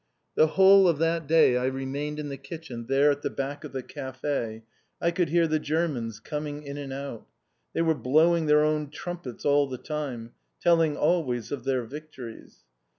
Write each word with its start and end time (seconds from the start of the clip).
The 0.33 0.47
whole 0.57 0.87
of 0.87 0.97
that 0.97 1.27
day 1.27 1.55
I 1.57 1.65
remained 1.65 2.17
in 2.17 2.29
the 2.29 2.37
kitchen 2.37 2.87
there 2.87 3.11
at 3.11 3.21
the 3.21 3.29
back 3.29 3.63
of 3.63 3.71
the 3.71 3.83
café 3.83 4.63
I 4.99 5.11
could 5.11 5.29
hear 5.29 5.45
the 5.45 5.59
Germans 5.59 6.19
coming 6.19 6.63
in 6.63 6.75
and 6.77 6.91
out. 6.91 7.27
They 7.73 7.83
were 7.83 7.93
blowing 7.93 8.47
their 8.47 8.63
own 8.63 8.89
trumpets 8.89 9.45
all 9.45 9.67
the 9.69 9.77
time, 9.77 10.31
telling 10.59 10.97
always 10.97 11.51
of 11.51 11.65
their 11.65 11.83
victories. 11.83 12.63